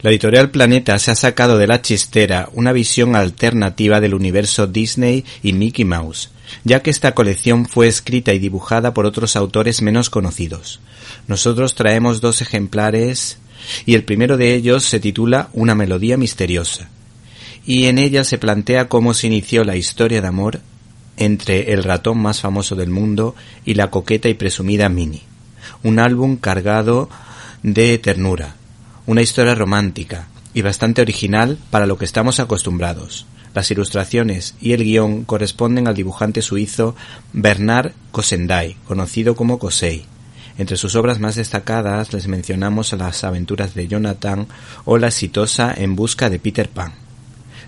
[0.00, 5.24] La editorial Planeta se ha sacado de la chistera una visión alternativa del universo Disney
[5.42, 6.30] y Mickey Mouse,
[6.62, 10.78] ya que esta colección fue escrita y dibujada por otros autores menos conocidos.
[11.26, 13.38] Nosotros traemos dos ejemplares
[13.86, 16.88] y el primero de ellos se titula Una melodía misteriosa,
[17.66, 20.60] y en ella se plantea cómo se inició la historia de amor
[21.16, 25.22] entre el ratón más famoso del mundo y la coqueta y presumida Minnie.
[25.82, 27.10] Un álbum cargado
[27.64, 28.54] de ternura,
[29.08, 33.24] una historia romántica y bastante original para lo que estamos acostumbrados.
[33.54, 36.94] Las ilustraciones y el guion corresponden al dibujante suizo
[37.32, 40.04] Bernard Cosendai, conocido como Cosey.
[40.58, 44.46] Entre sus obras más destacadas les mencionamos las aventuras de Jonathan
[44.84, 46.92] o la exitosa En busca de Peter Pan.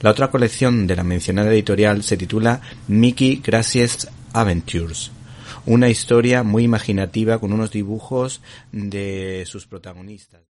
[0.00, 5.12] La otra colección de la mencionada editorial se titula Mickey Gracias Adventures,
[5.66, 8.40] una historia muy imaginativa con unos dibujos
[8.72, 10.57] de sus protagonistas.